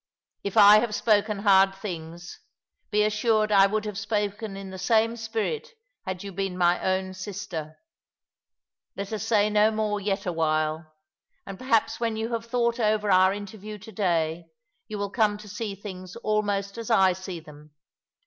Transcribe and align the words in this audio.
If 0.43 0.57
I 0.57 0.79
have 0.79 0.95
spoken 0.95 1.37
hard 1.37 1.75
things, 1.75 2.39
be 2.89 3.03
assured 3.03 3.51
I 3.51 3.67
would 3.67 3.85
have 3.85 3.99
spoken 3.99 4.57
in 4.57 4.71
the 4.71 4.79
same 4.79 5.15
spirit 5.15 5.73
had 6.07 6.23
you 6.23 6.31
been 6.31 6.57
my 6.57 6.79
own 6.83 7.13
sister. 7.13 7.77
Let 8.97 9.13
us 9.13 9.21
say 9.23 9.47
no 9.51 9.69
more 9.69 9.99
yet 10.01 10.25
awhile— 10.25 10.91
and 11.45 11.59
perhaps 11.59 11.99
when 11.99 12.15
you 12.15 12.33
have 12.33 12.47
thought 12.47 12.79
over 12.79 13.11
our 13.11 13.31
interview 13.31 13.77
to 13.77 13.91
day 13.91 14.47
you 14.87 14.97
will 14.97 15.11
come 15.11 15.37
to 15.37 15.47
see 15.47 15.75
things 15.75 16.15
almost 16.15 16.79
as 16.79 16.89
I 16.89 17.13
see 17.13 17.39
them. 17.39 17.69